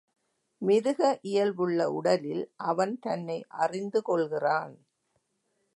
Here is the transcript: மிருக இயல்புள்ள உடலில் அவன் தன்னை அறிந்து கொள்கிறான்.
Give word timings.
மிருக 0.61 1.19
இயல்புள்ள 1.21 1.91
உடலில் 1.91 2.43
அவன் 2.63 2.99
தன்னை 2.99 3.45
அறிந்து 3.57 4.01
கொள்கிறான். 4.01 4.75